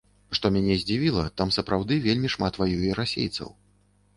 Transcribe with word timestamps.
Што 0.37 0.49
мяне 0.55 0.77
здзівіла, 0.83 1.25
там 1.41 1.53
сапраўды 1.57 1.99
вельмі 2.07 2.33
шмат 2.37 2.61
ваюе 2.63 2.99
расейцаў. 3.03 3.57